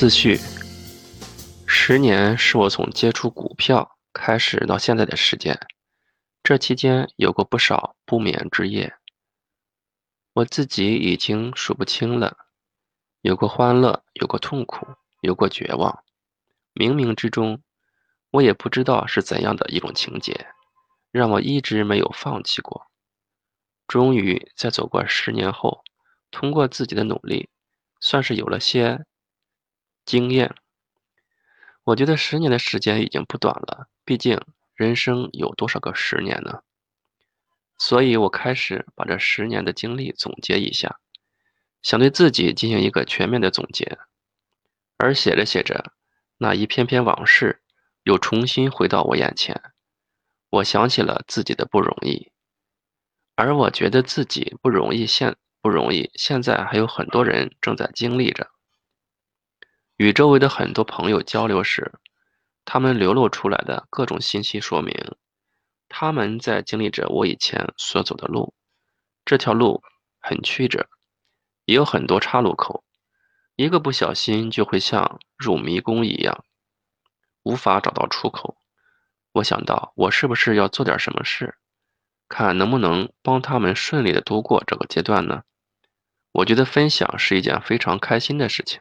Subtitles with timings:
[0.00, 0.40] 自序：
[1.66, 5.60] 十年是我从接触股票开始到现在的时间，
[6.42, 8.94] 这期间有过不少不眠之夜，
[10.32, 12.34] 我自己已经数不清了，
[13.20, 14.86] 有过欢乐，有过痛苦，
[15.20, 16.02] 有过绝望，
[16.72, 17.62] 冥冥之中，
[18.30, 20.46] 我也不知道是怎样的一种情节，
[21.10, 22.86] 让我一直没有放弃过。
[23.86, 25.84] 终于在走过十年后，
[26.30, 27.50] 通过自己的努力，
[28.00, 29.04] 算是有了些。
[30.10, 30.56] 经验，
[31.84, 33.86] 我觉得十年的时间已经不短了。
[34.04, 34.40] 毕竟
[34.74, 36.62] 人生有多少个十年呢？
[37.78, 40.98] 所以我开始把这十年的经历总结一下，
[41.80, 43.98] 想对自己进行一个全面的总结。
[44.96, 45.92] 而写着写着，
[46.38, 47.62] 那一篇篇往事
[48.02, 49.62] 又重新回到我眼前，
[50.50, 52.32] 我想起了自己的不容易，
[53.36, 58.50] 而我觉得自己不容易，现不容易，现在还有很多人正在经历着。
[60.00, 61.92] 与周围的很多朋友交流时，
[62.64, 64.94] 他们流露出来的各种信息说明，
[65.90, 68.54] 他们在经历着我以前所走的路。
[69.26, 69.82] 这条路
[70.18, 70.88] 很曲折，
[71.66, 72.82] 也有很多岔路口，
[73.56, 76.46] 一个不小心就会像入迷宫一样，
[77.42, 78.56] 无法找到出口。
[79.32, 81.58] 我想到，我是不是要做点什么事，
[82.26, 85.42] 看能不能帮他们顺利的度过这个阶段呢？
[86.32, 88.80] 我觉得分享是一件非常开心的事情。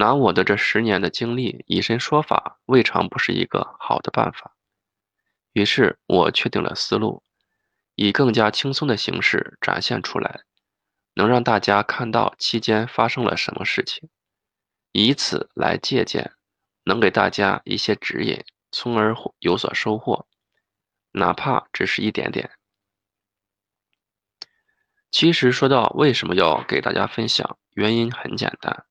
[0.00, 4.56] 拿我的这十年的经历以身说法，未尝不是一个好的办法。
[5.52, 7.22] 于是我确定了思路，
[7.96, 10.44] 以更加轻松的形式展现出来，
[11.12, 14.08] 能让大家看到期间发生了什么事情，
[14.92, 16.32] 以此来借鉴，
[16.84, 20.26] 能给大家一些指引，从而有所收获，
[21.12, 22.52] 哪怕只是一点点。
[25.10, 28.86] 其实说到为什么要给大家分享，原因很简单。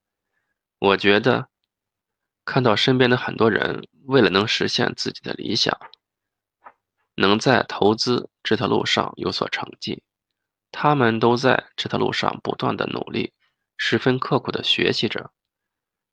[0.79, 1.49] 我觉得，
[2.45, 5.77] 看到身边的很多人为了能实现自己的理想，
[7.15, 10.03] 能在投资这条路上有所成绩，
[10.71, 13.33] 他们都在这条路上不断的努力，
[13.75, 15.31] 十分刻苦的学习着。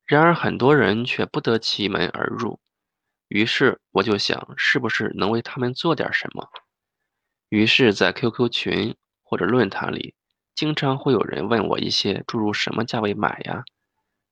[0.05, 2.59] 然而，很多人却不得其门而入。
[3.29, 6.49] 于是，我就想，是不是能为他们做点什么？
[7.51, 10.17] 于是，在 QQ 群或者论坛里，
[10.57, 13.65] 经常会有人问我一些诸如什么价位买呀？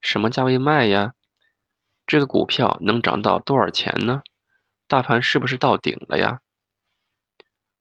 [0.04, 1.14] 什么价位卖呀？
[2.06, 4.22] 这个股票能涨到多少钱呢？
[4.86, 6.42] 大盘是不是到顶了呀？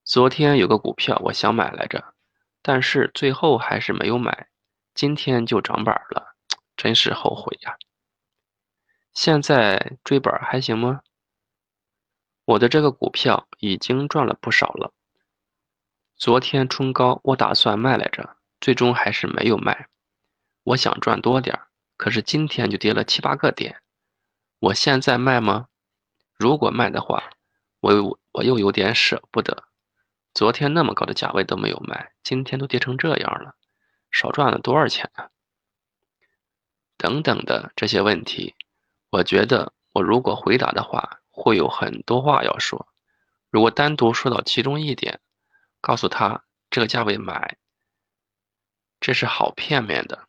[0.06, 2.14] 昨天有个股票我想买来着，
[2.62, 4.48] 但是最后还是没有买，
[4.96, 6.36] 今天就涨板了，
[6.78, 7.76] 真是后悔呀！
[9.14, 11.02] 现在追板还行吗？
[12.46, 14.94] 我的这个股票已经赚了不少了。
[16.16, 19.90] 昨天冲高，我打算卖来着，最终还是没有卖。
[20.64, 21.68] 我想赚多点儿。
[21.98, 23.82] 可是今天就跌了七八个点，
[24.60, 25.68] 我现在卖吗？
[26.38, 27.30] 如果卖的话，
[27.80, 29.66] 我我又有点舍不得。
[30.34, 33.56] 昨天那么高的价位都没有卖，今天都跌成这样了，
[34.12, 35.30] 少赚了多少钱啊？
[36.98, 38.56] 等等的这些问题，
[39.12, 42.88] 我觉得我如果回答的话，会有很多话要说。
[43.52, 45.20] 如果单独说到其中一点，
[45.80, 47.58] 告诉他这个价位买，
[49.00, 50.26] 这是好片面的。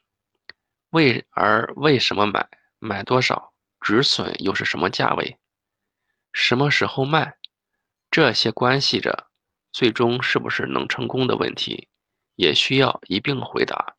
[0.95, 2.49] 为而为什么买？
[2.79, 3.53] 买多少？
[3.81, 5.37] 止损又是什么价位？
[6.33, 7.35] 什么时候卖？
[8.13, 9.27] 这些关系着
[9.73, 11.89] 最终是不是能成功的问题，
[12.37, 13.97] 也需要一并回答。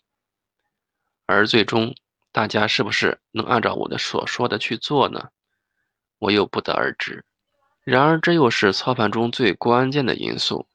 [1.25, 1.94] 而最终
[2.31, 5.31] 大家是不是能按照我的所说的去做呢？
[6.19, 7.25] 我又不得而知。
[7.83, 10.69] 然而这又是操盘中最关键的因素，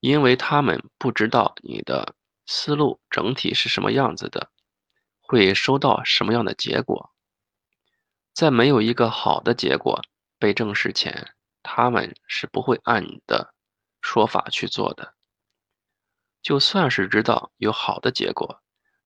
[0.00, 2.14] 因为他们不知道你的
[2.46, 4.50] 思路整体是什么样子的。
[5.36, 7.12] 会收到什么样的结果？
[8.32, 10.00] 在没有一个好的结果
[10.38, 13.52] 被证实前，他们是不会按你的
[14.00, 15.14] 说法去做的。
[16.40, 18.62] 就算是知道有好的结果，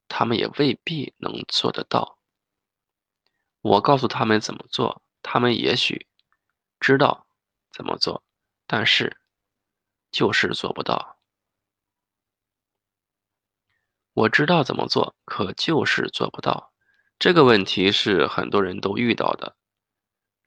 [0.06, 2.19] 他们也未必能做得到。
[3.61, 6.06] 我告诉他们怎么做，他们也许
[6.79, 7.26] 知道
[7.73, 8.23] 怎么做，
[8.69, 9.19] 但是
[10.12, 11.19] 就是做不到。
[14.14, 16.73] 我知道怎么做，可就是做不到。
[17.19, 19.56] 这个问题是很多人都遇到的，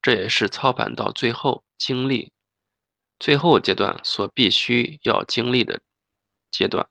[0.02, 2.32] 这也是操盘到最后经历
[3.18, 5.82] 最后阶段所必须要经历的
[6.52, 6.88] 阶段。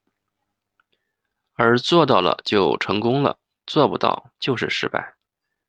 [1.53, 5.15] 而做到了就成功了，做不到就是失败，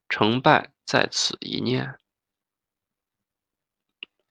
[0.09, 1.99] 成败在此一念。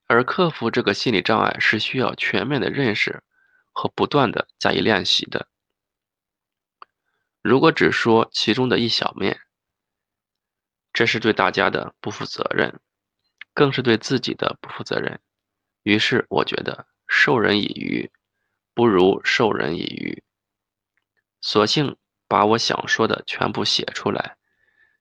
[0.07, 3.23] 而克服这个心理障碍是需要全面的认识
[3.71, 5.47] 和不断的加以练习的。
[7.45, 9.39] 如果只说其中的一小面，
[10.95, 12.81] 这是对大家的不负责任，
[13.53, 15.21] 更是对自己的不负责任。
[15.83, 18.11] 于是我觉得授人以鱼，
[18.73, 20.25] 不如授人以渔。
[21.43, 24.39] 索性把我想说的全部写出来，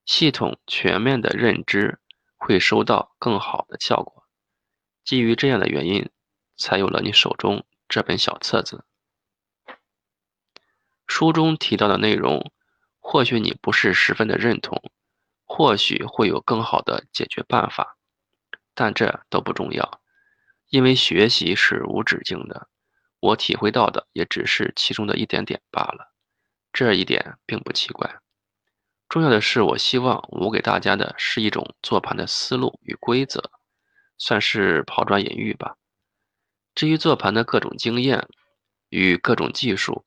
[0.04, 1.98] 系统全面的认知
[2.36, 4.28] 会收到更好的效果。
[5.06, 6.10] 基于这样的原因，
[6.58, 8.84] 才有了你手中这本小册子。
[11.16, 12.52] 书中提到的内容，
[13.00, 14.82] 或许你不是十分的认同。
[15.46, 18.00] 或许会有更好的解决办法，
[18.74, 20.02] 但这都不重要，
[20.70, 22.68] 因为学习是无止境的。
[23.20, 26.16] 我体会到的也只是其中的一点点罢了，
[26.74, 28.20] 这一点并不奇怪。
[29.08, 33.52] 重要的是，我希望我给大家的是一种做盘的思路与规则，
[34.18, 35.76] 算是抛砖引玉吧。
[36.74, 38.28] 至于做盘的各种经验
[38.90, 40.04] 与各种技术，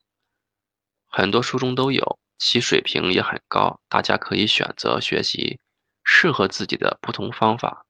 [1.07, 2.19] 很多书中都有。
[2.39, 5.59] 其水平也很高，大家可以选择学习
[6.03, 7.87] 适合自己的不同方法。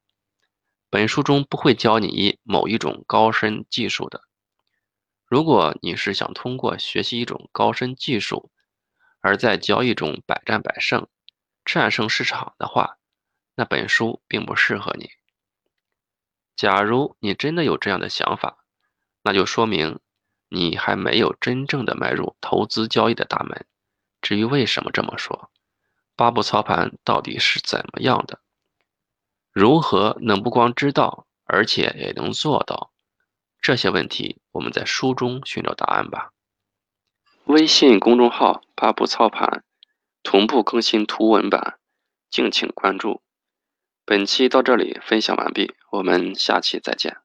[0.90, 4.22] 本书中不会教你某一种高深技术的。
[5.26, 8.50] 如果你是想通过学习一种高深技术，
[9.20, 11.10] 而在交易中百战百胜、
[11.66, 12.98] 战胜市场的话，
[13.56, 15.10] 那本书并不适合你。
[16.56, 18.64] 假如你真的有这样的想法，
[19.24, 20.00] 那就说明
[20.50, 23.66] 你还没有真正的迈入投资交易的大门。
[24.22, 25.52] 至于为什么这么说，
[26.16, 28.40] 八步操盘到底是怎么样的？
[29.52, 32.92] 如何能不光知道，而且也能做到？
[33.62, 36.32] 这些问题，我们在书中寻找答案吧。
[37.46, 39.64] 微信公众号“八步操盘”
[40.24, 41.80] 同步更新图文版，
[42.30, 43.22] 敬请关注。
[44.06, 47.18] 本期到这里分享完毕，我们下期再见。